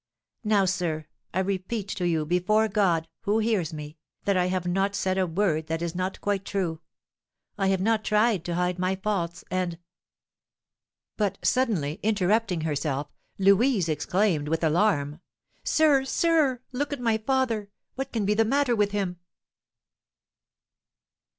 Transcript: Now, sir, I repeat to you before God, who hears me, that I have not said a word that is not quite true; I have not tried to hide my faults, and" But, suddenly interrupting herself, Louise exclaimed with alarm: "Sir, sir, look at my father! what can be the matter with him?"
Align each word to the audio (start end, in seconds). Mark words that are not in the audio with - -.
Now, 0.43 0.65
sir, 0.65 1.05
I 1.31 1.41
repeat 1.41 1.87
to 1.89 2.07
you 2.07 2.25
before 2.25 2.67
God, 2.67 3.07
who 3.19 3.37
hears 3.37 3.71
me, 3.71 3.97
that 4.25 4.35
I 4.35 4.47
have 4.47 4.65
not 4.65 4.95
said 4.95 5.19
a 5.19 5.27
word 5.27 5.67
that 5.67 5.83
is 5.83 5.93
not 5.93 6.19
quite 6.21 6.43
true; 6.43 6.81
I 7.55 7.67
have 7.67 7.81
not 7.81 8.03
tried 8.03 8.43
to 8.45 8.55
hide 8.55 8.79
my 8.79 8.95
faults, 8.95 9.43
and" 9.51 9.77
But, 11.17 11.37
suddenly 11.45 11.99
interrupting 12.01 12.61
herself, 12.61 13.11
Louise 13.37 13.87
exclaimed 13.87 14.47
with 14.47 14.63
alarm: 14.63 15.21
"Sir, 15.63 16.03
sir, 16.03 16.63
look 16.71 16.91
at 16.91 16.99
my 16.99 17.19
father! 17.19 17.69
what 17.93 18.11
can 18.11 18.25
be 18.25 18.33
the 18.33 18.43
matter 18.43 18.75
with 18.75 18.93
him?" 18.93 19.19